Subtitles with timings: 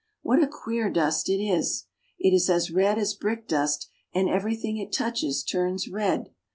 [0.23, 1.85] What queer dust it is!
[2.17, 6.31] It is as red as brick dust, and everything it touches turns red.